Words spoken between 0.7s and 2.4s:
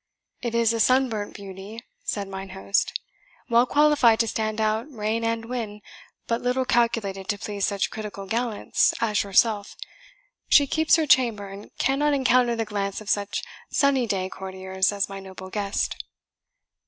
a sunburnt beauty," said